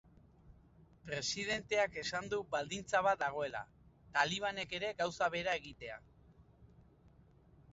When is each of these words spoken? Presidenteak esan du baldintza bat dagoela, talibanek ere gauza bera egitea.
Presidenteak 1.09 1.99
esan 2.03 2.29
du 2.31 2.39
baldintza 2.55 3.01
bat 3.09 3.19
dagoela, 3.25 3.61
talibanek 4.17 4.75
ere 4.79 4.91
gauza 5.03 5.29
bera 5.37 5.55
egitea. 5.63 5.99